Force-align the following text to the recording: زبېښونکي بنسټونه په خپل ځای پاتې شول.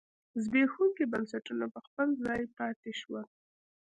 زبېښونکي 0.43 1.03
بنسټونه 1.11 1.65
په 1.73 1.79
خپل 1.85 2.07
ځای 2.25 2.41
پاتې 2.57 2.91
شول. 2.99 3.25